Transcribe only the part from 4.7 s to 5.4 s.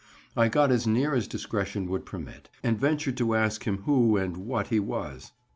was.